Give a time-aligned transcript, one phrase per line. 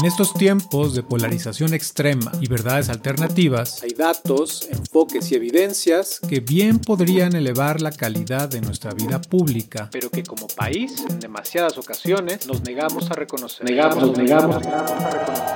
[0.00, 6.38] En estos tiempos de polarización extrema y verdades alternativas, hay datos, enfoques y evidencias que
[6.38, 11.78] bien podrían elevar la calidad de nuestra vida pública, pero que como país, en demasiadas
[11.78, 13.68] ocasiones, nos negamos a reconocer.
[13.68, 15.46] Negamos, negamos, negamos a reconocer.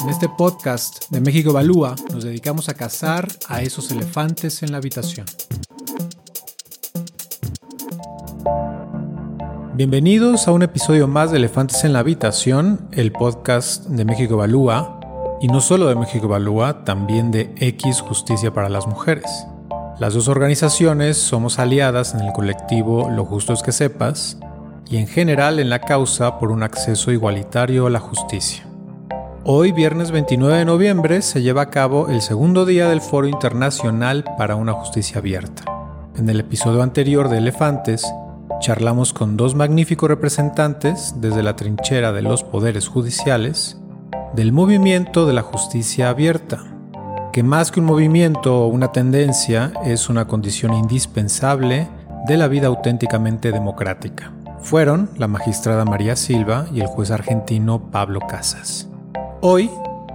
[0.00, 4.78] En este podcast de México Evalúa nos dedicamos a cazar a esos elefantes en la
[4.78, 5.26] habitación.
[9.78, 14.98] Bienvenidos a un episodio más de Elefantes en la Habitación, el podcast de México Evalúa,
[15.40, 19.46] y no solo de México Evalúa, también de X Justicia para las Mujeres.
[20.00, 24.36] Las dos organizaciones somos aliadas en el colectivo Lo Justo es que sepas
[24.90, 28.66] y en general en la causa por un acceso igualitario a la justicia.
[29.44, 34.24] Hoy, viernes 29 de noviembre, se lleva a cabo el segundo día del Foro Internacional
[34.38, 35.62] para una Justicia Abierta.
[36.16, 38.04] En el episodio anterior de Elefantes,
[38.60, 43.78] charlamos con dos magníficos representantes desde la trinchera de los poderes judiciales
[44.34, 46.64] del movimiento de la justicia abierta,
[47.32, 51.88] que más que un movimiento o una tendencia es una condición indispensable
[52.26, 54.32] de la vida auténticamente democrática.
[54.60, 58.88] Fueron la magistrada María Silva y el juez argentino Pablo Casas.
[59.40, 59.70] Hoy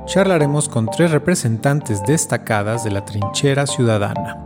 [0.06, 4.38] charlaremos con tres representantes destacadas de la trinchera ciudadana,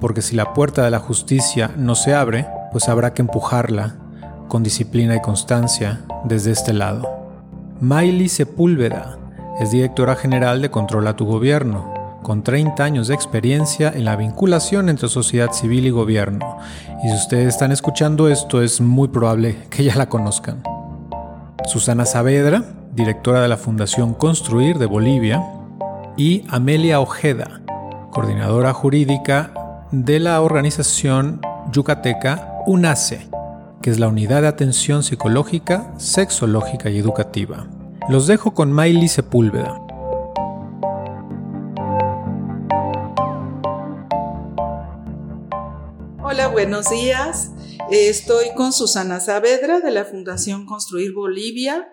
[0.00, 3.96] porque si la puerta de la justicia no se abre, pues habrá que empujarla
[4.48, 7.08] con disciplina y constancia desde este lado.
[7.80, 9.18] Miley Sepúlveda
[9.60, 11.92] es directora general de Control a tu Gobierno,
[12.22, 16.58] con 30 años de experiencia en la vinculación entre sociedad civil y gobierno.
[17.02, 20.62] Y si ustedes están escuchando esto, es muy probable que ya la conozcan.
[21.66, 22.64] Susana Saavedra,
[22.94, 25.42] directora de la Fundación Construir de Bolivia,
[26.16, 27.62] y Amelia Ojeda,
[28.10, 29.52] coordinadora jurídica
[29.90, 31.40] de la organización
[31.72, 33.28] yucateca UNACE,
[33.82, 37.68] que es la Unidad de Atención Psicológica, Sexológica y Educativa.
[38.08, 39.80] Los dejo con Miley Sepúlveda.
[46.22, 47.50] Hola, buenos días.
[47.90, 51.88] Estoy con Susana Saavedra de la Fundación Construir Bolivia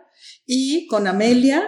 [0.45, 1.67] y con Amelia,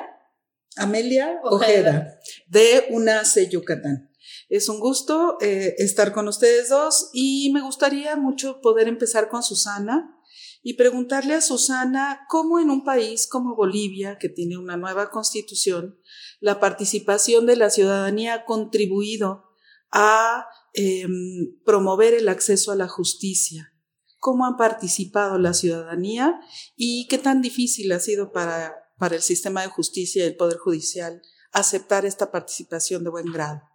[0.78, 4.11] Amelia Ojeda de UNACE Yucatán.
[4.52, 9.44] Es un gusto eh, estar con ustedes dos y me gustaría mucho poder empezar con
[9.44, 10.20] Susana
[10.62, 15.98] y preguntarle a Susana cómo en un país como Bolivia, que tiene una nueva constitución,
[16.42, 19.46] la participación de la ciudadanía ha contribuido
[19.90, 23.74] a em, promover el acceso a la justicia.
[24.20, 26.42] ¿Cómo ha participado la ciudadanía
[26.76, 30.58] y qué tan difícil ha sido para, para el sistema de justicia y el Poder
[30.58, 31.22] Judicial
[31.54, 33.71] aceptar esta participación de buen grado?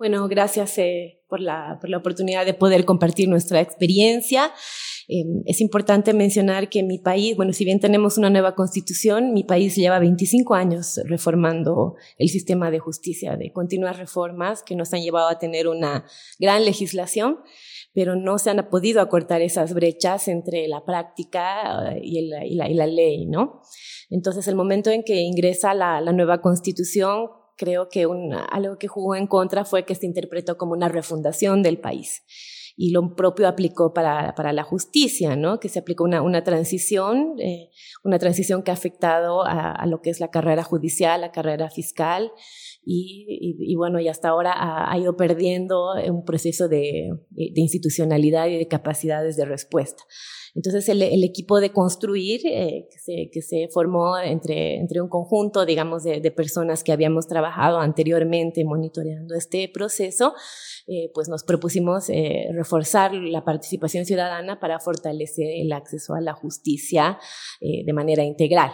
[0.00, 4.50] Bueno, gracias eh, por, la, por, la, oportunidad de poder compartir nuestra experiencia.
[5.08, 9.44] Eh, es importante mencionar que mi país, bueno, si bien tenemos una nueva constitución, mi
[9.44, 15.02] país lleva 25 años reformando el sistema de justicia, de continuas reformas que nos han
[15.02, 16.06] llevado a tener una
[16.38, 17.40] gran legislación
[17.92, 22.54] pero no se han podido acortar esas brechas entre la práctica eh, y, el, y,
[22.54, 23.62] la, y la, ley, ¿no?
[24.10, 27.26] Entonces, el momento en que ingresa la, la nueva constitución,
[27.60, 28.06] creo que
[28.50, 32.22] algo que jugó en contra fue que se interpretó como una refundación del país.
[32.76, 35.60] Y lo propio aplicó para, para la justicia, ¿no?
[35.60, 37.70] que se aplicó una, una transición, eh,
[38.04, 42.32] una transición que ha afectado a, lo que es la carrera judicial, la carrera fiscal,
[42.82, 48.56] y, y, bueno, y hasta ahora ha, ido perdiendo un proceso de, de, institucionalidad y
[48.56, 50.02] de capacidades de respuesta.
[50.54, 55.08] Entonces el, el equipo de construir eh, que, se, que, se, formó entre, entre un
[55.08, 60.34] conjunto, digamos, de, de, personas que habíamos trabajado anteriormente monitoreando este proceso,
[60.86, 66.34] eh, pues nos propusimos eh, reforzar la participación ciudadana para fortalecer el acceso a la
[66.34, 67.18] justicia
[67.60, 68.72] eh, de manera integral.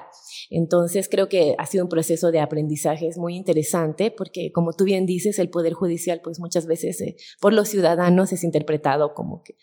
[0.51, 5.07] Entonces creo que ha sido un proceso de aprendizaje muy interesante porque como tú bien
[5.07, 9.55] dices, el Poder Judicial pues muchas veces eh, por los ciudadanos es interpretado como que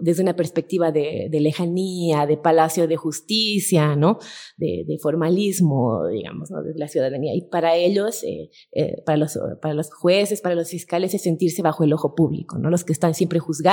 [0.00, 4.18] desde una perspectiva de, de lejanía, de palacio de justicia, ¿no?
[4.56, 6.62] De, de formalismo, digamos, ¿no?
[6.62, 7.34] De la ciudadanía.
[7.34, 11.62] Y para ellos, eh, eh, para, los, para los jueces, para los fiscales, es sentirse
[11.62, 12.70] bajo el ojo público, ¿no?
[12.70, 13.69] Los que están siempre juzgados,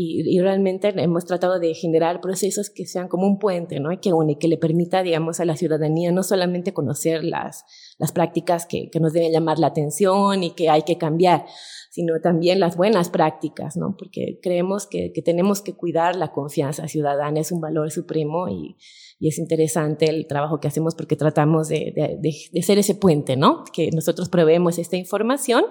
[0.00, 3.90] y, realmente hemos tratado de generar procesos que sean como un puente, ¿no?
[3.90, 7.64] Y que une, que le permita, digamos, a la ciudadanía no solamente conocer las,
[7.98, 11.44] las prácticas que, que nos deben llamar la atención y que hay que cambiar,
[11.90, 13.96] sino también las buenas prácticas, ¿no?
[13.98, 18.76] Porque creemos que, que tenemos que cuidar la confianza ciudadana, es un valor supremo y,
[19.20, 23.64] y es interesante el trabajo que hacemos porque tratamos de, de, ser ese puente, ¿no?
[23.72, 25.64] Que nosotros proveemos esta información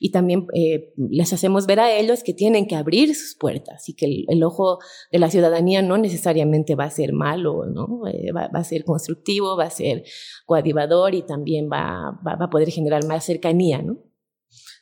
[0.00, 3.94] y también eh, les hacemos ver a ellos que tienen que abrir sus puertas y
[3.94, 4.78] que el, ojo
[5.12, 8.02] de la ciudadanía no necesariamente va a ser malo, ¿no?
[8.08, 10.02] Eh, va, a ser constructivo, va a ser
[10.44, 13.98] coadivador y también va, a poder generar más cercanía, ¿no?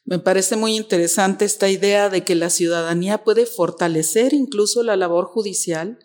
[0.05, 5.27] Me parece muy interesante esta idea de que la ciudadanía puede fortalecer incluso la labor
[5.27, 5.99] judicial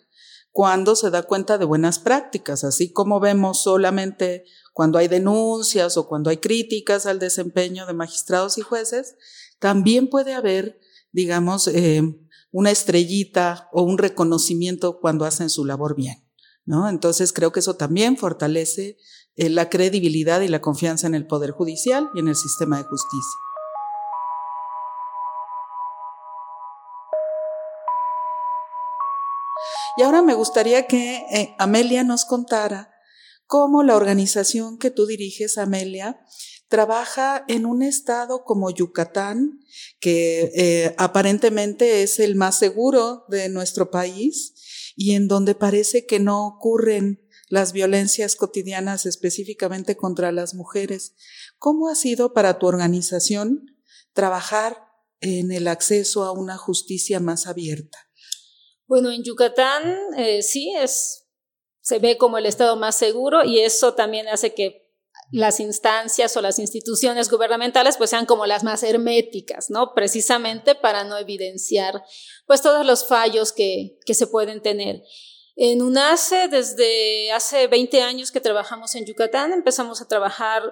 [0.50, 6.08] cuando se da cuenta de buenas prácticas, así como vemos solamente cuando hay denuncias o
[6.08, 9.16] cuando hay críticas al desempeño de magistrados y jueces,
[9.60, 10.80] también puede haber,
[11.12, 12.02] digamos, eh,
[12.50, 16.28] una estrellita o un reconocimiento cuando hacen su labor bien.
[16.64, 16.88] ¿No?
[16.88, 18.96] Entonces creo que eso también fortalece
[19.36, 22.84] eh, la credibilidad y la confianza en el Poder Judicial y en el sistema de
[22.84, 23.38] justicia.
[29.96, 32.90] Y ahora me gustaría que eh, Amelia nos contara
[33.46, 36.18] cómo la organización que tú diriges, Amelia,
[36.68, 39.60] trabaja en un estado como Yucatán,
[40.00, 44.54] que eh, aparentemente es el más seguro de nuestro país
[44.96, 51.14] y en donde parece que no ocurren las violencias cotidianas específicamente contra las mujeres.
[51.58, 53.66] ¿Cómo ha sido para tu organización
[54.14, 54.76] trabajar
[55.20, 57.98] en el acceso a una justicia más abierta?
[58.86, 59.82] Bueno, en Yucatán
[60.16, 61.26] eh, sí es,
[61.80, 64.81] se ve como el estado más seguro y eso también hace que
[65.32, 69.94] las instancias o las instituciones gubernamentales pues sean como las más herméticas, ¿no?
[69.94, 72.04] Precisamente para no evidenciar
[72.46, 75.02] pues todos los fallos que, que se pueden tener.
[75.56, 80.62] En UNACE, desde hace 20 años que trabajamos en Yucatán, empezamos a trabajar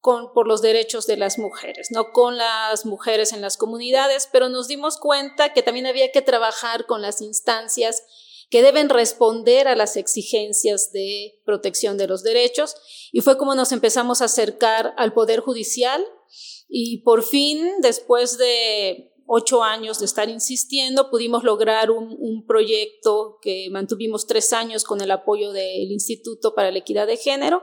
[0.00, 4.68] por los derechos de las mujeres, no con las mujeres en las comunidades, pero nos
[4.68, 8.04] dimos cuenta que también había que trabajar con las instancias
[8.48, 12.76] que deben responder a las exigencias de protección de los derechos.
[13.12, 16.04] Y fue como nos empezamos a acercar al Poder Judicial
[16.68, 23.68] y por fin, después de ocho años de estar insistiendo, pudimos lograr un, proyecto que
[23.70, 27.62] mantuvimos tres años con el apoyo del Instituto para la Equidad de Género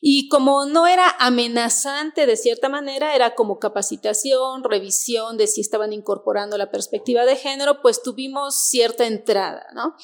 [0.00, 5.92] y como no era amenazante de cierta manera, era como capacitación, revisión de si estaban
[5.92, 9.94] incorporando la perspectiva de género, pues tuvimos cierta entrada, ¿no?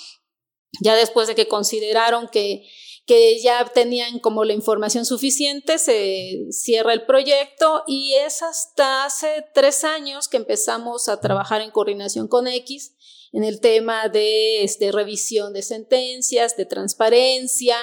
[0.80, 2.66] Ya después de que consideraron que,
[3.06, 9.44] que ya tenían como la información suficiente, se cierra el proyecto y es hasta hace
[9.54, 12.94] tres años que empezamos a trabajar en coordinación con X
[13.32, 17.76] en el tema de este, revisión de sentencias, de transparencia,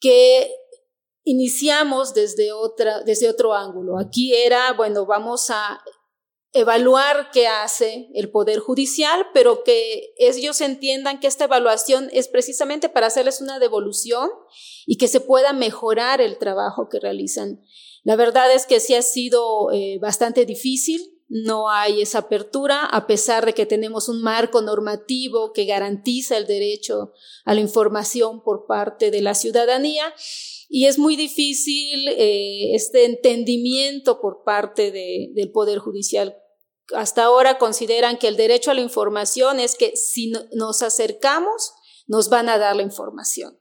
[0.00, 0.52] que
[1.24, 3.98] iniciamos desde, otra, desde otro ángulo.
[3.98, 5.80] Aquí era, bueno, vamos a
[6.52, 12.88] evaluar qué hace el Poder Judicial, pero que ellos entiendan que esta evaluación es precisamente
[12.88, 14.28] para hacerles una devolución
[14.86, 17.62] y que se pueda mejorar el trabajo que realizan.
[18.04, 23.06] La verdad es que sí ha sido eh, bastante difícil, no hay esa apertura, a
[23.06, 27.14] pesar de que tenemos un marco normativo que garantiza el derecho
[27.46, 30.12] a la información por parte de la ciudadanía
[30.74, 36.38] y es muy difícil eh, este entendimiento por parte del Poder Judicial.
[36.94, 41.74] Hasta ahora consideran que el derecho a la información es que si nos acercamos,
[42.06, 43.58] nos van a dar la información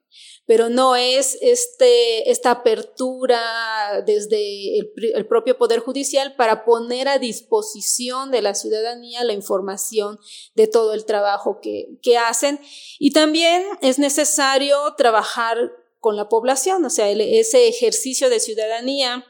[0.47, 8.31] pero no es este, esta apertura desde el, propio Poder Judicial para poner a disposición
[8.31, 10.19] de la ciudadanía la información
[10.55, 12.59] de todo el trabajo que, que hacen.
[12.99, 19.23] Y también es necesario trabajar con la población, o sea, ese ejercicio de ciudadanía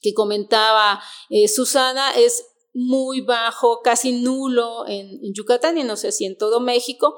[0.00, 6.24] que comentaba eh, Susana es muy bajo, casi nulo en, Yucatán y no sé si
[6.24, 7.14] en todo México,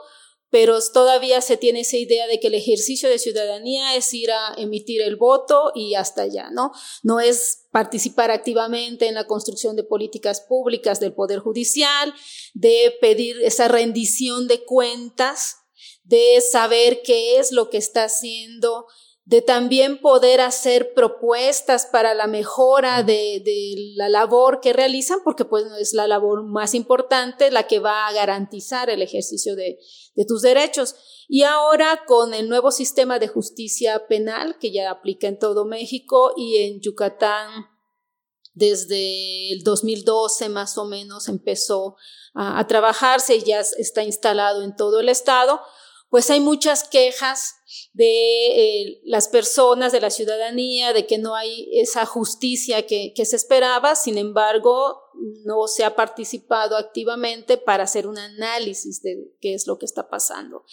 [0.50, 4.54] pero todavía se tiene esa idea de que el ejercicio de ciudadanía es ir a
[4.56, 6.72] emitir el voto y hasta allá, ¿no?
[7.04, 12.12] No es participar activamente en la construcción de políticas públicas del Poder Judicial,
[12.54, 15.63] de pedir esa rendición de cuentas
[16.04, 18.86] de saber qué es lo que está haciendo,
[19.24, 23.42] de también poder hacer propuestas para la mejora de,
[23.96, 28.12] la labor que realizan, porque pues es la labor más importante, la que va a
[28.12, 29.78] garantizar el ejercicio de,
[30.14, 30.94] de tus derechos.
[31.26, 36.34] Y ahora con el nuevo sistema de justicia penal que ya aplica en todo México
[36.36, 37.66] y en Yucatán
[38.52, 41.96] desde el 2012 más o menos empezó
[42.34, 45.60] a, a trabajarse y ya está instalado en todo el estado,
[46.14, 47.56] pues hay muchas quejas
[47.92, 53.34] de eh, las personas, de la ciudadanía, de que no hay esa justicia que, se
[53.34, 55.00] esperaba, sin embargo,
[55.44, 60.08] no se ha participado activamente para hacer un análisis de qué es lo que está
[60.08, 60.64] pasando.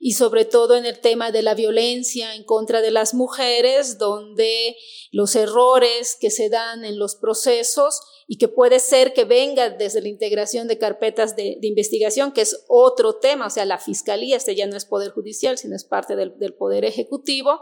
[0.00, 4.76] Y sobre todo en el tema de la violencia en contra de las mujeres, donde
[5.10, 10.02] los errores que se dan en los procesos y que puede ser que venga desde
[10.02, 14.54] la integración de carpetas de, investigación, que es otro tema, o sea, la fiscalía, este
[14.54, 17.60] ya no es poder judicial, sino es parte del, poder ejecutivo.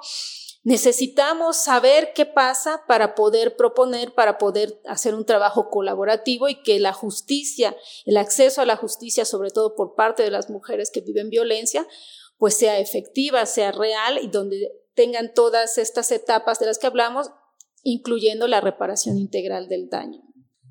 [0.64, 6.81] Necesitamos saber qué pasa para poder proponer, para poder hacer un trabajo colaborativo y que
[6.81, 11.00] la justicia, el acceso a la justicia, sobre todo por parte de las mujeres que
[11.00, 11.87] viven violencia,
[12.38, 17.31] pues sea efectiva, sea real y donde tengan todas estas etapas de las que hablamos,
[17.83, 20.26] incluyendo la reparación integral del daño.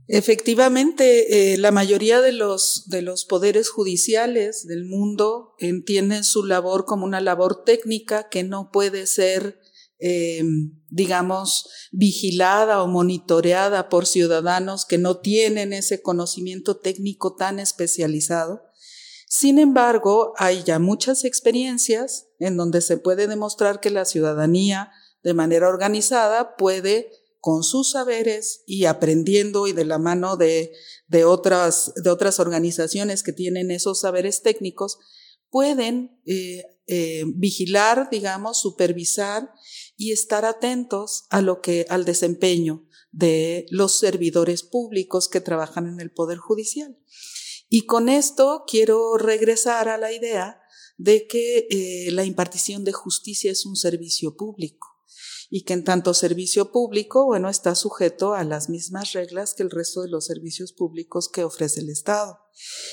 [0.07, 6.85] Efectivamente, eh, la mayoría de los, de los poderes judiciales del mundo entienden su labor
[6.85, 9.59] como una labor técnica que no puede ser,
[9.97, 10.43] eh,
[10.89, 18.61] digamos, vigilada o monitoreada por ciudadanos que no tienen ese conocimiento técnico tan especializado.
[19.37, 25.33] Sin embargo, hay ya muchas experiencias en donde se puede demostrar que la ciudadanía de
[25.33, 27.11] manera organizada puede
[27.41, 30.71] con sus saberes y aprendiendo y de la mano de,
[31.09, 34.99] de, otras, de otras organizaciones que tienen esos saberes técnicos,
[35.49, 39.51] pueden eh, eh, vigilar, digamos, supervisar
[39.97, 45.99] y estar atentos a lo que, al desempeño de los servidores públicos que trabajan en
[45.99, 46.97] el Poder Judicial.
[47.77, 50.61] Y con esto quiero regresar a la idea
[50.95, 54.87] de que eh, la impartición de justicia es un servicio público
[55.49, 59.71] y que en tanto servicio público, bueno, está sujeto a las mismas reglas que el
[59.71, 62.39] resto de los servicios públicos que ofrece el Estado.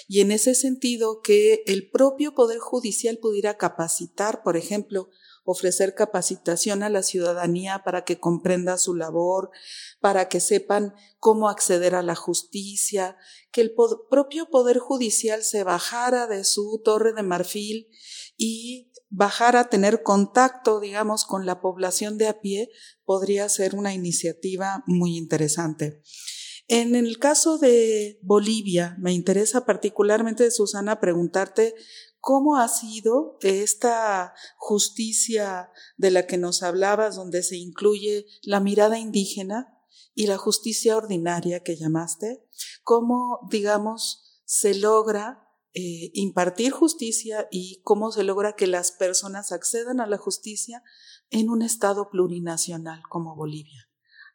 [0.09, 5.11] Y en ese sentido, que el propio Poder Judicial pudiera capacitar, por ejemplo,
[5.45, 9.51] ofrecer capacitación a la ciudadanía para que comprenda su labor,
[10.01, 13.17] para que sepan cómo acceder a la justicia,
[13.51, 13.75] que el
[14.11, 17.89] propio Poder Judicial se bajara de su torre de marfil
[18.37, 22.71] y bajara a tener contacto, digamos, con la población de a pie,
[23.05, 26.03] podría ser una iniciativa muy interesante.
[26.69, 31.75] En el caso de Bolivia, me interesa particularmente, Susana, preguntarte
[32.25, 38.97] ¿Cómo ha sido esta justicia de la que nos hablabas, donde se incluye la mirada
[38.97, 39.76] indígena
[40.14, 42.47] y la justicia ordinaria que llamaste?
[42.85, 49.99] ¿Cómo, digamos, se logra eh, impartir justicia y cómo se logra que las personas accedan
[49.99, 50.85] a la justicia
[51.29, 53.88] en un Estado plurinacional como Bolivia?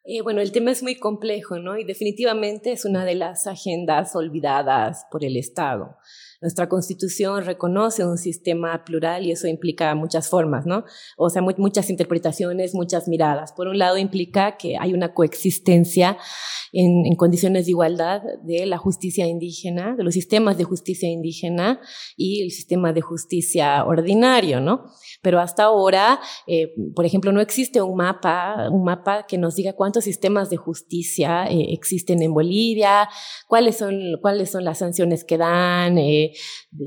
[0.04, 1.78] Eh, bueno, el tema es muy complejo, ¿no?
[1.78, 5.96] Y definitivamente es una de las agendas olvidadas por el Estado.
[6.40, 10.84] Nuestra constitución reconoce un sistema plural y eso implica muchas formas, ¿no?
[11.18, 13.54] O sea, muchas interpretaciones, muchas miradas.
[13.54, 16.18] Por un lado, implica que hay una coexistencia
[16.74, 21.80] en, condiciones de igualdad de la justicia indígena, de los sistemas de justicia indígena
[22.16, 24.86] y el sistema de justicia ordinario, ¿no?
[25.22, 29.74] Pero hasta ahora, eh, por ejemplo, no existe un mapa, un mapa que nos diga
[29.74, 33.10] cuántos sistemas de justicia eh, existen en Bolivia,
[33.48, 36.27] cuáles son, cuáles son las sanciones que dan, eh,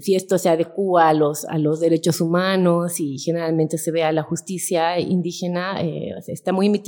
[0.00, 4.12] si esto se adecua a los, a los derechos humanos y generalmente se ve a
[4.12, 6.82] la justicia indígena, eh, está, muy,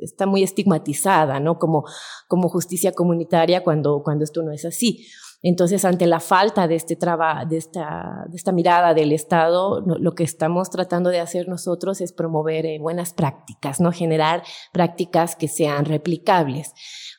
[0.00, 1.58] está muy estigmatizada, ¿no?
[1.58, 1.84] Como,
[2.28, 5.06] como justicia comunitaria cuando, cuando esto no es así.
[5.46, 10.14] Entonces, ante la falta de, este traba, de, esta, de esta mirada del Estado, lo
[10.14, 13.92] que estamos tratando de hacer nosotros es promover eh, buenas prácticas, ¿no?
[13.92, 14.42] generar
[14.72, 16.72] prácticas que sean replicables.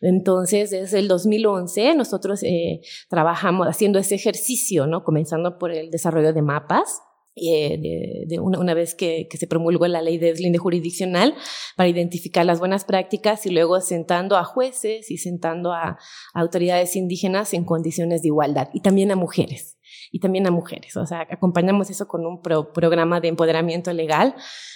[0.05, 5.03] Entonces, desde el 2011 nosotros eh, trabajamos haciendo ese ejercicio, ¿no?
[5.03, 7.01] comenzando por el desarrollo de mapas
[7.35, 11.35] eh, de, una, vez que, se promulgó la ley de deslinde jurisdiccional
[11.75, 15.97] para identificar las buenas prácticas y luego sentando a jueces y sentando a
[16.33, 19.74] autoridades indígenas en condiciones de igualdad y también a mujeres
[20.11, 20.95] y también a mujeres.
[20.97, 24.35] O sea, acompañamos eso con un programa de empoderamiento legal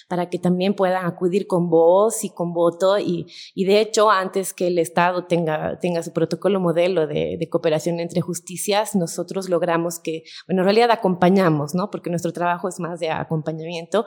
[0.10, 2.98] para que también puedan acudir con voz y con voto.
[2.98, 7.50] Y, y de hecho, antes que el Estado tenga, tenga su protocolo modelo de, de,
[7.50, 11.92] cooperación entre justicias, nosotros logramos que, bueno, en realidad acompañamos, ¿no?
[11.92, 14.06] Porque nuestro trabajo es más de acompañamiento.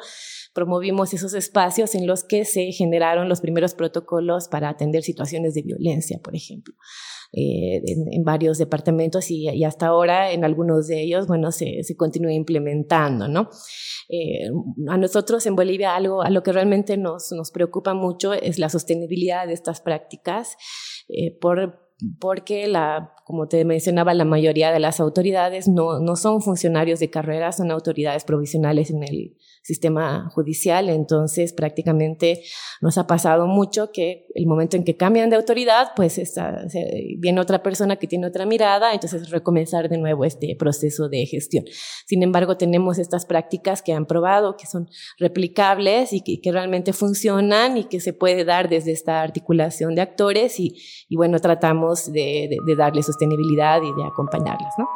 [0.52, 5.62] Promovimos esos espacios en los que se generaron los primeros protocolos para atender situaciones de
[5.62, 6.74] violencia, por ejemplo.
[7.34, 12.34] Eh, en, varios departamentos y, hasta ahora en algunos de ellos, bueno, se, se continúa
[12.34, 13.48] implementando, ¿no?
[14.10, 14.50] Eh,
[14.88, 18.68] a nosotros en Bolivia algo a lo que realmente nos, nos preocupa mucho es la
[18.68, 20.58] sostenibilidad de estas prácticas
[21.08, 21.80] eh, por
[22.20, 27.10] porque la, como te mencionaba, la mayoría de las autoridades no, no son funcionarios de
[27.10, 30.88] carrera, son autoridades provisionales en el sistema judicial.
[30.88, 32.42] Entonces, prácticamente
[32.80, 36.64] nos ha pasado mucho que el momento en que cambian de autoridad, pues está,
[37.18, 41.64] viene otra persona que tiene otra mirada, entonces recomenzar de nuevo este proceso de gestión.
[42.06, 44.88] Sin embargo, tenemos estas prácticas que han probado, que son
[45.18, 50.60] replicables y que, realmente funcionan y que se puede dar desde esta articulación de actores
[50.60, 50.76] y,
[51.08, 54.86] y bueno, tratamos de, de, de darle sostenibilidad y de acompañarlas, ¿no?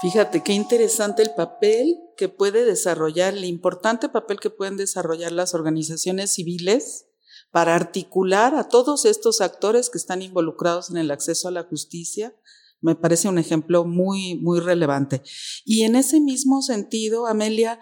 [0.00, 5.54] Fíjate qué interesante el papel que puede desarrollar, el importante papel que pueden desarrollar las
[5.54, 7.06] organizaciones civiles
[7.50, 12.36] para articular a todos estos actores que están involucrados en el acceso a la justicia.
[12.80, 15.22] Me parece un ejemplo muy, muy relevante.
[15.64, 17.80] Y en ese mismo sentido, Amelia,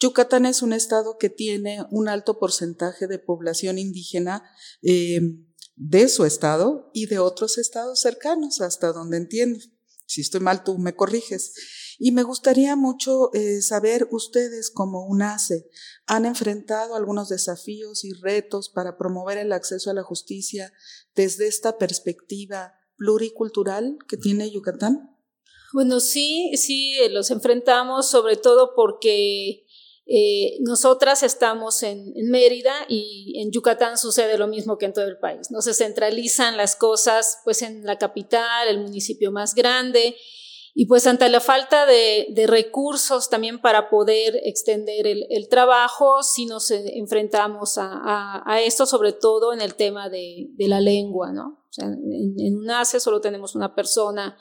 [0.00, 4.42] Yucatán es un estado que tiene un alto porcentaje de población indígena
[4.80, 5.20] eh,
[5.76, 9.58] de su estado y de otros estados cercanos, hasta donde entiendo.
[10.08, 11.52] Si estoy mal, tú me corriges.
[11.98, 15.68] Y me gustaría mucho eh, saber, ustedes como UNACE,
[16.06, 20.72] ¿han enfrentado algunos desafíos y retos para promover el acceso a la justicia
[21.14, 25.14] desde esta perspectiva pluricultural que tiene Yucatán?
[25.74, 29.66] Bueno, sí, sí, los enfrentamos sobre todo porque
[30.10, 35.18] eh, nosotras estamos en, Mérida y en Yucatán sucede lo mismo que en todo el
[35.18, 35.50] país.
[35.50, 40.16] No se centralizan las cosas pues en la capital, el municipio más grande
[40.74, 46.70] y pues ante la falta de, recursos también para poder extender el, trabajo, sí nos
[46.70, 51.66] enfrentamos a, esto, sobre todo en el tema de, la lengua, ¿no?
[51.76, 54.38] En, en UNACE solo tenemos una persona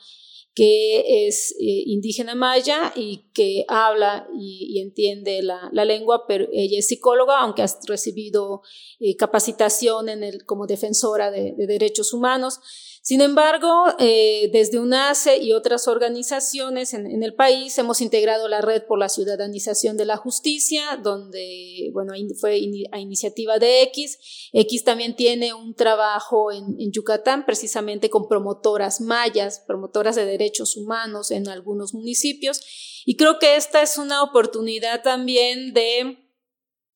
[0.58, 6.88] que es eh, indígena maya y que habla y, entiende la, lengua, pero ella es
[6.88, 8.64] psicóloga, aunque ha recibido
[9.00, 12.60] eh, capacitación en el, como defensora de derechos humanos.
[13.08, 18.84] Sin embargo, eh, desde UNACE y otras organizaciones en, el país hemos integrado la red
[18.84, 22.60] por la ciudadanización de la justicia, donde, bueno, fue
[22.92, 24.50] a iniciativa de X.
[24.52, 30.76] X también tiene un trabajo en, en Yucatán, precisamente con promotoras mayas, promotoras de derechos
[30.76, 32.60] humanos en algunos municipios.
[33.06, 36.18] Y creo que esta es una oportunidad también de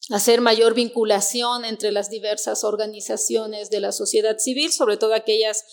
[0.10, 5.64] hacer mayor vinculación entre las diversas organizaciones de la sociedad civil, sobre todo aquellas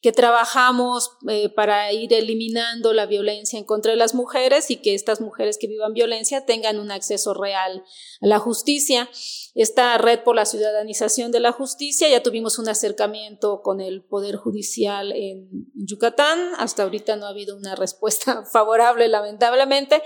[0.00, 4.94] que trabajamos eh, para ir eliminando la violencia en contra de las mujeres y que
[4.94, 7.82] estas mujeres que vivan violencia tengan un acceso real
[8.20, 9.10] a la justicia.
[9.54, 14.36] Esta red por la ciudadanización de la justicia, ya tuvimos un acercamiento con el Poder
[14.36, 20.02] Judicial en Yucatán, hasta ahorita no ha habido una respuesta favorable, lamentablemente,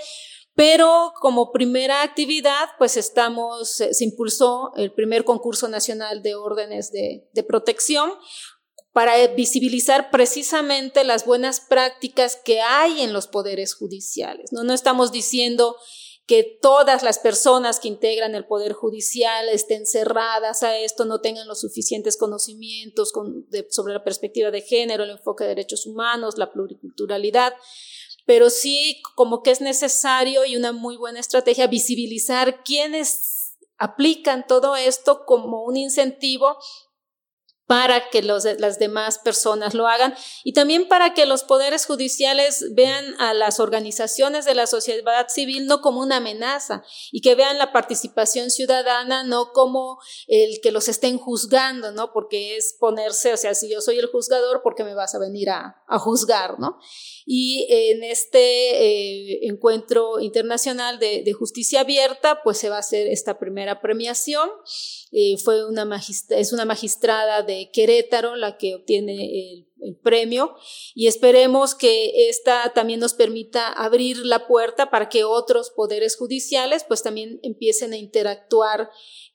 [0.55, 7.29] pero como primera actividad, pues estamos, se impulsó el primer concurso nacional de órdenes de,
[7.33, 8.11] de protección,
[8.93, 14.53] para visibilizar precisamente las buenas prácticas que hay en los poderes judiciales.
[14.53, 15.77] No, no estamos diciendo
[16.27, 21.49] que todas las personas que integran el Poder Judicial estén cerradas a esto, no tengan
[21.49, 23.13] los suficientes conocimientos
[23.71, 27.55] sobre la perspectiva de género, el enfoque de derechos humanos, la pluriculturalidad,
[28.25, 34.77] pero sí como que es necesario y una muy buena estrategia visibilizar quienes aplican todo
[34.77, 36.57] esto como un incentivo
[37.67, 42.67] para que los, las demás personas lo hagan y también para que los poderes judiciales
[42.75, 47.59] vean a las organizaciones de la sociedad civil no como una amenaza y que vean
[47.59, 52.13] la participación ciudadana no como el que los estén juzgando, ¿no?
[52.13, 55.19] Porque es ponerse, o sea, si yo soy el juzgador, ¿por qué me vas a
[55.19, 56.79] venir a, a juzgar, ¿no?
[57.25, 63.07] Y en este eh, encuentro internacional de, de, justicia abierta, pues se va a hacer
[63.07, 64.51] esta primera premiación.
[65.13, 65.89] Eh, fue una
[66.31, 69.67] es una magistrada de Querétaro la que obtiene el,
[70.01, 70.55] premio
[70.95, 76.85] y esperemos que esta también nos permita abrir la puerta para que otros poderes judiciales
[76.87, 78.91] pues también empiecen a interactuar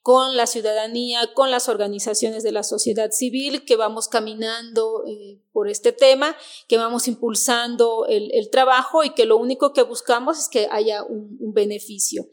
[0.07, 5.67] con la ciudadanía, con las organizaciones de la sociedad civil, que vamos caminando eh, por
[5.67, 6.37] este tema,
[6.69, 11.51] que vamos impulsando el, trabajo y que lo único que buscamos es que haya un,
[11.53, 12.29] beneficio.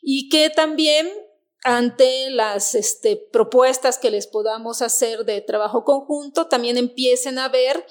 [0.00, 1.06] Y que también
[1.64, 7.84] ante las este, propuestas que les podamos hacer de trabajo conjunto, también empiecen a ver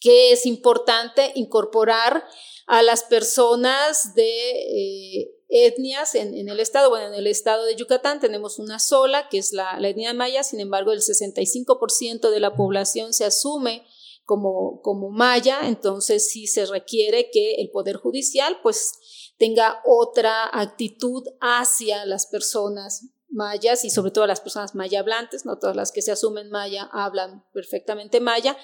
[0.00, 2.24] que es importante incorporar
[2.66, 6.88] a las personas de eh, etnias en, el estado.
[6.88, 10.60] Bueno, en el estado de Yucatán tenemos una sola, que es la, etnia maya, sin
[10.60, 13.84] embargo, el 65% de la población se asume
[14.24, 18.92] como, como maya, entonces sí se requiere que el Poder Judicial pues
[19.40, 25.58] tenga otra actitud hacia las personas mayas y sobre todo las personas maya hablantes, no
[25.58, 28.58] todas las que se asumen maya hablan perfectamente maya,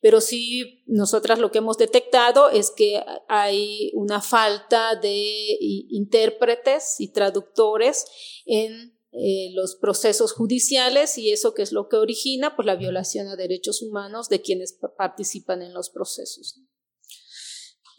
[0.00, 5.58] pero sí nosotras lo que hemos detectado es que hay una falta de
[5.90, 8.06] intérpretes y traductores
[8.46, 13.28] en eh, los procesos judiciales y eso que es lo que origina pues la violación
[13.28, 16.62] a derechos humanos de quienes participan en los procesos.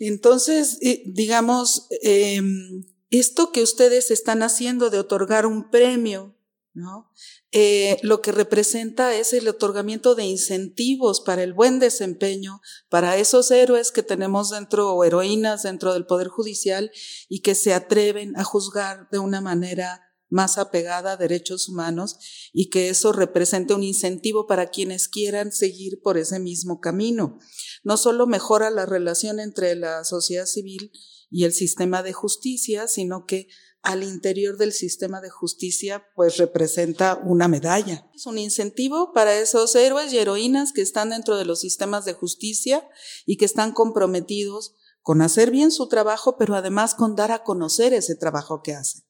[0.07, 6.35] Entonces, eh, digamos, em, esto que ustedes están haciendo de otorgar un premio,
[6.73, 7.11] ¿no?
[7.51, 13.51] Eh, lo que representa es el otorgamiento de incentivos para el buen desempeño, para esos
[13.51, 16.91] héroes que tenemos dentro o heroínas dentro del Poder Judicial
[17.29, 20.02] y que se atreven a juzgar de una manera
[20.33, 22.17] más apegada a derechos humanos
[22.51, 27.37] y que eso represente un incentivo para quienes quieran seguir por ese mismo camino.
[27.83, 30.91] No solo mejora la relación entre la sociedad civil
[31.29, 33.47] y el sistema de justicia, sino que
[33.83, 38.09] al interior del sistema de justicia pues representa una medalla.
[38.15, 42.13] Es un incentivo para esos héroes y heroínas que están dentro de los sistemas de
[42.13, 42.87] justicia
[43.27, 47.93] y que están comprometidos con hacer bien su trabajo, pero además con dar a conocer
[47.93, 49.03] ese trabajo que hacen.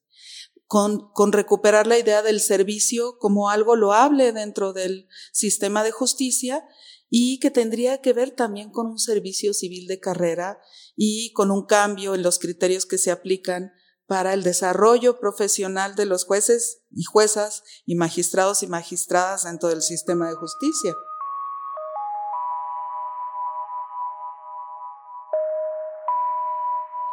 [0.65, 6.63] Con, con, recuperar la idea del servicio como algo loable dentro del sistema de justicia
[7.09, 10.59] y que tendría que ver también con un servicio civil de carrera
[10.95, 13.71] y con un cambio en los criterios que se aplican
[14.07, 19.81] para el desarrollo profesional de los jueces y juezas y magistrados y magistradas dentro del
[19.81, 20.93] sistema de justicia.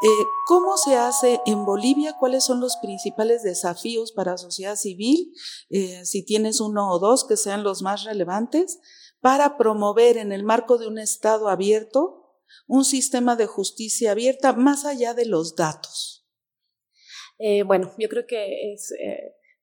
[0.03, 2.17] Eh, ¿Cómo se hace en Bolivia?
[2.19, 5.35] ¿Cuáles son los principales desafíos para sociedad civil?
[5.69, 8.79] Eh, si tienes uno o dos que sean los más relevantes
[9.21, 12.17] para promover en el marco de un Estado abierto
[12.67, 16.27] un sistema de justicia abierta más allá de los datos?
[17.39, 18.93] Eh, bueno, yo creo que es,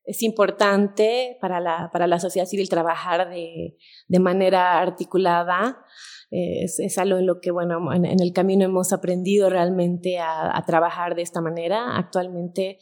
[0.07, 5.83] es importante para la, para la, sociedad civil trabajar de, de manera articulada.
[6.31, 10.57] Es, es, algo en lo que, bueno, en, en el camino hemos aprendido realmente a,
[10.57, 11.97] a, trabajar de esta manera.
[11.97, 12.79] Actualmente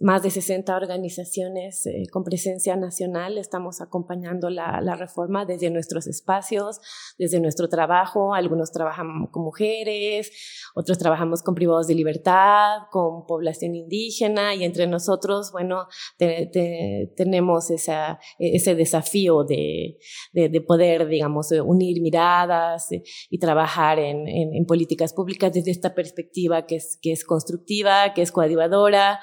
[0.00, 3.38] más de 60 organizaciones eh, con presencia nacional.
[3.38, 6.80] Estamos acompañando la, la, reforma desde nuestros espacios,
[7.18, 8.34] desde nuestro trabajo.
[8.34, 10.30] Algunos trabajamos con mujeres,
[10.74, 15.86] otros trabajamos con privados de libertad, con población indígena y entre nosotros, bueno,
[16.18, 19.98] te, te, tenemos esa, ese desafío de,
[20.32, 22.88] de, de, poder, digamos, unir miradas
[23.30, 28.14] y trabajar en, en, en políticas públicas desde esta perspectiva que es, que es constructiva,
[28.14, 29.20] que es coadivadora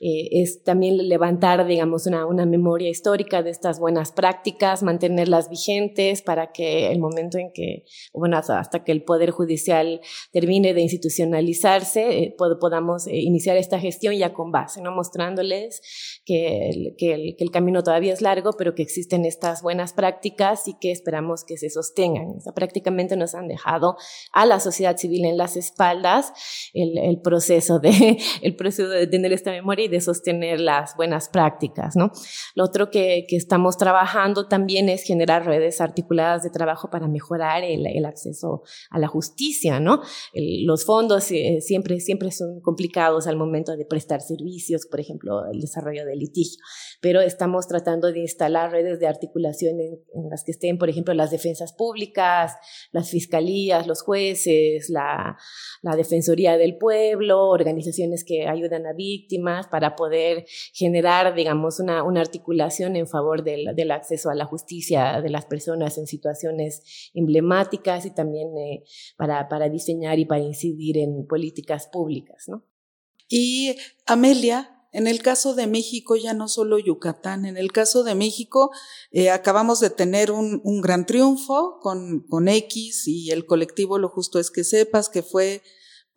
[0.00, 6.22] eh, es también levantar, digamos, una, una memoria histórica de estas buenas prácticas, mantenerlas vigentes
[6.22, 10.00] para que el momento en que, bueno, hasta que el Poder Judicial
[10.32, 14.92] termine de institucionalizarse, eh, podamos eh, iniciar esta gestión ya con base, ¿no?
[14.92, 15.80] Mostrándoles
[16.24, 19.92] que el, que, el, que el camino todavía es largo, pero que existen estas buenas
[19.94, 22.38] prácticas y que esperamos que se sostengan.
[22.54, 23.96] Prácticamente nos han dejado
[24.32, 26.32] a la sociedad civil en las espaldas
[26.72, 31.96] el, el proceso de, el proceso de tener esta memoria de sostener las buenas prácticas,
[31.96, 32.10] ¿no?
[32.54, 37.64] Lo otro que, que estamos trabajando también es generar redes articuladas de trabajo para mejorar
[37.64, 40.00] el, acceso a la justicia, ¿no?
[40.64, 45.60] Los fondos eh, siempre, siempre son complicados al momento de prestar servicios, por ejemplo, el
[45.60, 46.58] desarrollo de litigio,
[47.00, 49.98] pero estamos tratando de instalar redes de articulación en,
[50.30, 52.52] las que estén, por ejemplo, las defensas públicas,
[52.92, 55.36] las fiscalías, los jueces, la,
[55.96, 59.66] Defensoría del Pueblo, organizaciones que ayudan a víctimas,
[59.96, 65.98] poder generar, digamos, una, articulación en favor del, acceso a la justicia de las personas
[65.98, 68.84] en situaciones emblemáticas y también eh,
[69.16, 72.64] para, para diseñar y para incidir en políticas públicas, ¿no?
[73.28, 78.14] Y Amelia, en el caso de México, ya no solo Yucatán, en el caso de
[78.14, 78.70] México
[79.10, 84.08] eh, acabamos de tener un, un gran triunfo con, con, X y el colectivo Lo
[84.08, 85.62] Justo es que sepas que fue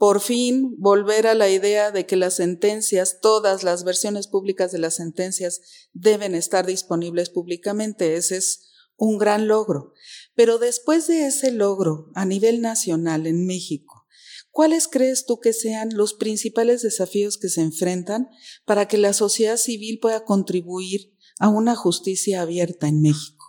[0.01, 4.79] por fin volver a la idea de que las sentencias, todas las versiones públicas de
[4.79, 5.61] las sentencias
[5.93, 8.15] deben estar disponibles públicamente.
[8.15, 9.93] Ese es un gran logro.
[10.33, 14.07] Pero después de ese logro a nivel nacional en México,
[14.49, 18.27] ¿cuáles crees tú que sean los principales desafíos que se enfrentan
[18.65, 23.40] para que la sociedad civil pueda contribuir a una justicia abierta en México?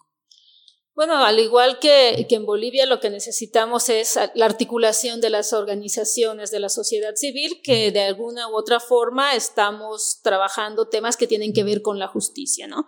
[0.95, 5.55] Bueno, al igual que, que, en Bolivia, lo que necesitamos es la articulación de las
[5.55, 11.27] organizaciones de la sociedad civil, que de alguna u otra forma estamos trabajando temas que
[11.27, 12.87] tienen que ver con la justicia, ¿no?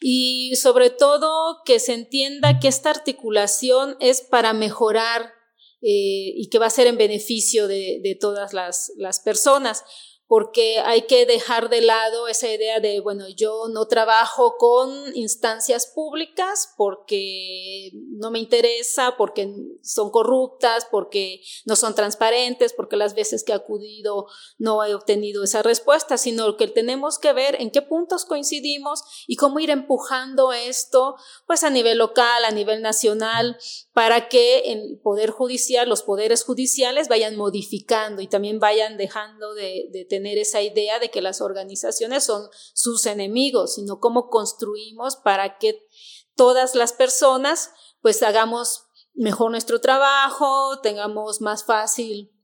[0.00, 5.32] Y sobre todo que se entienda que esta articulación es para mejorar
[5.80, 9.84] eh, y que va a ser en beneficio de, de todas las, las personas
[10.28, 15.86] porque hay que dejar de lado esa idea de, bueno, yo no trabajo con instancias
[15.86, 19.50] públicas porque no me interesa, porque
[19.82, 24.26] son corruptas, porque no son transparentes, porque las veces que he acudido
[24.58, 29.36] no he obtenido esa respuesta, sino que tenemos que ver en qué puntos coincidimos y
[29.36, 33.56] cómo ir empujando esto, pues a nivel local, a nivel nacional,
[33.94, 40.06] para que el Poder Judicial, los poderes judiciales vayan modificando y también vayan dejando de,
[40.08, 45.86] tener esa idea de que las organizaciones son sus enemigos, sino cómo construimos para que
[46.34, 52.37] todas las personas pues hagamos mejor nuestro trabajo, tengamos más fácil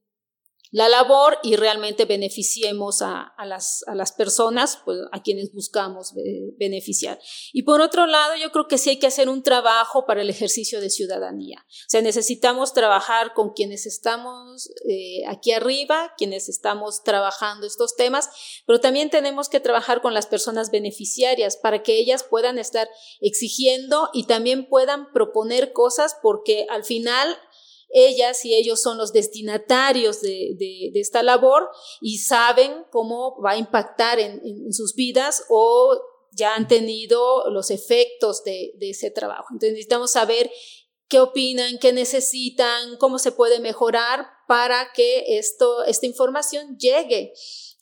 [0.75, 6.15] la labor y realmente beneficiemos a, las, a las, personas pues, a quienes buscamos
[6.59, 7.21] beneficiar.
[7.53, 10.31] Y por otro lado, yo creo que sí hay que hacer un trabajo para el
[10.31, 11.65] ejercicio de ciudadanía.
[11.65, 18.29] O sea, necesitamos trabajar con quienes estamos eh, aquí arriba, quienes estamos trabajando estos temas,
[18.67, 22.89] pero también tenemos que trabajar con las personas beneficiarias para que ellas puedan estar
[23.21, 27.39] exigiendo y también puedan proponer cosas porque al final
[27.91, 31.69] ellas y ellos son los destinatarios de, esta labor
[32.01, 35.97] y saben cómo va a impactar en, sus vidas o
[36.33, 39.47] ya han tenido los efectos de, ese trabajo.
[39.53, 40.51] Entonces necesitamos saber
[41.09, 47.33] qué opinan, qué necesitan, cómo se puede mejorar para que esto, esta información llegue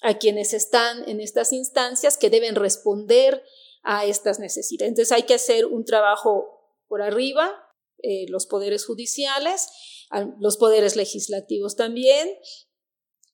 [0.02, 3.42] a quienes están en estas instancias que deben responder
[3.82, 4.90] a estas necesidades.
[4.90, 7.71] Entonces hay que hacer un trabajo por arriba,
[8.02, 9.68] eh, los poderes judiciales,
[10.40, 12.28] los poderes legislativos también.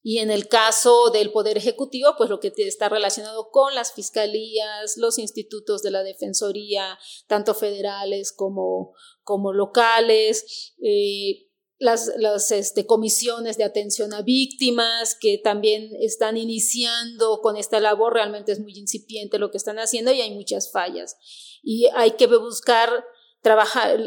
[0.02, 4.96] Y en el caso del Poder Ejecutivo, pues lo que está relacionado con las fiscalías,
[4.96, 13.56] los institutos de la Defensoría, tanto federales como, como locales, eh, las, las este, comisiones
[13.56, 19.38] de atención a víctimas que también están iniciando con esta labor, realmente es muy incipiente
[19.38, 21.16] lo que están haciendo y hay muchas fallas.
[21.62, 22.90] Y hay que buscar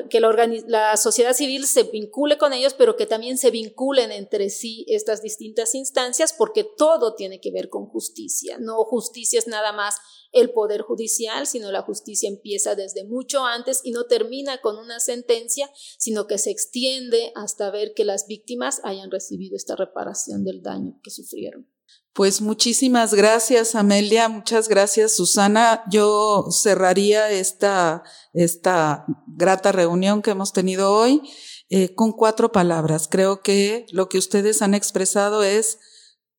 [0.10, 0.32] que la,
[0.68, 5.22] la, sociedad civil se vincule con ellos, pero que también se vinculen entre sí estas
[5.22, 8.58] distintas instancias, porque todo tiene que ver con justicia.
[8.60, 9.96] No justicia es nada más
[10.32, 15.00] el poder judicial, sino la justicia empieza desde mucho antes y no termina con una
[15.00, 20.62] sentencia, sino que se extiende hasta ver que las víctimas hayan recibido esta reparación del
[20.62, 21.68] daño que sufrieron.
[22.14, 24.28] Pues muchísimas gracias, Amelia.
[24.28, 25.84] Muchas gracias, Susana.
[25.90, 31.22] Yo cerraría esta, esta grata reunión que hemos tenido hoy
[31.70, 33.08] eh, con cuatro palabras.
[33.10, 35.80] Creo que lo que ustedes han expresado es,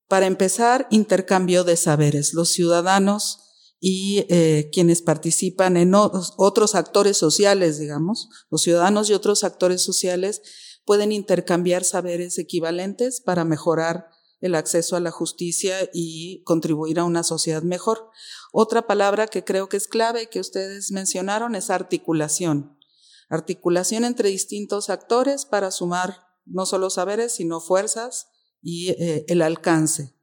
[0.08, 2.34] para empezar, intercambio de saberes.
[2.34, 3.38] Los ciudadanos
[3.80, 10.42] y eh, quienes participan en otros actores sociales, digamos, los ciudadanos y otros actores sociales
[10.84, 14.06] pueden intercambiar saberes equivalentes para mejorar
[14.42, 18.10] el acceso a la justicia y contribuir a una sociedad mejor.
[18.52, 22.78] Otra palabra que creo que es clave y que ustedes mencionaron es articulación.
[23.30, 28.26] Articulación entre distintos actores para sumar no solo saberes, sino fuerzas
[28.60, 30.14] y eh, el alcance.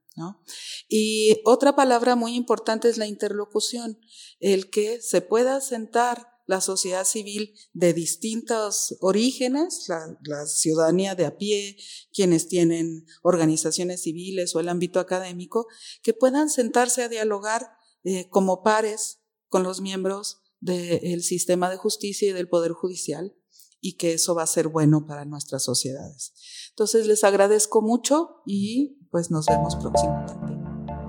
[0.90, 4.00] Y otra palabra muy importante es la interlocución,
[4.40, 9.86] el que se pueda sentar la sociedad civil de distintos orígenes,
[10.24, 11.78] la, ciudadanía de a pie,
[12.12, 15.68] quienes tienen organizaciones civiles o el ámbito académico,
[16.02, 17.70] que puedan sentarse a dialogar
[18.04, 23.36] eh, como pares con los miembros del sistema de justicia y del Poder Judicial
[23.80, 26.34] y que eso va a ser bueno para nuestras sociedades.
[26.72, 30.34] Entonces les agradezco mucho y pues nos vemos próximamente.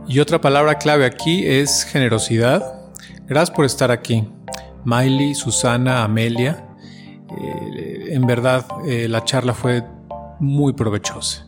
[0.06, 2.92] Y otra palabra clave aquí es generosidad.
[3.26, 4.28] Gracias por estar aquí.
[4.84, 6.66] Miley, Susana, Amelia.
[7.38, 9.84] Eh, en verdad, eh, la charla fue
[10.38, 11.46] muy provechosa.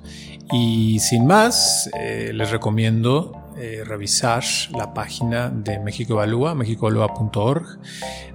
[0.50, 3.38] Y sin más, eh, les recomiendo
[3.84, 4.42] revisar
[4.76, 7.78] la página de México Evalúa, mexicoevalúa.org,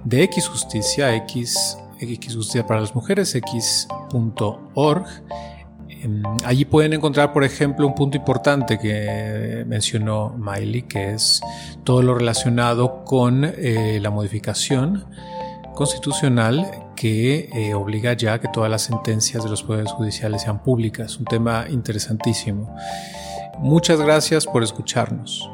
[0.04, 5.06] de X Justicia, X, X Justicia para las Mujeres, X.org.
[6.02, 11.40] Em, allí pueden encontrar, por ejemplo, un punto importante que mencionó Miley, que es
[11.84, 15.06] todo lo relacionado con eh, la modificación
[15.74, 21.16] constitucional que eh, obliga ya que todas las sentencias de los poderes judiciales sean públicas.
[21.18, 22.74] Un tema interesantísimo.
[23.58, 25.48] Muchas gracias por escucharnos.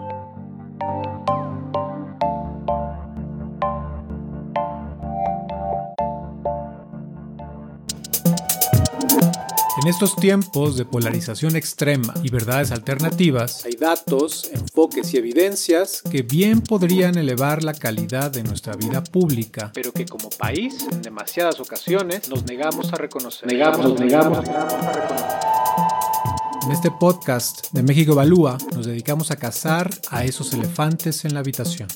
[9.84, 16.22] En estos tiempos de polarización extrema y verdades alternativas, hay datos, enfoques y evidencias que
[16.22, 21.60] bien podrían elevar la calidad de nuestra vida pública, pero que como país, en demasiadas
[21.60, 23.46] ocasiones, nos negamos a reconocer.
[23.46, 25.28] Negamos, negamos, negamos a reconocer.
[26.64, 31.40] En este podcast de México Evalúa nos dedicamos a cazar a esos elefantes en la
[31.40, 31.88] habitación.